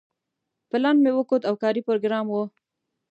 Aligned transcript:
پلان 0.69 0.95
مې 1.03 1.11
وکوت 1.13 1.41
او 1.49 1.55
کاري 1.63 1.81
پروګرام 1.87 2.25
و. 2.29 2.35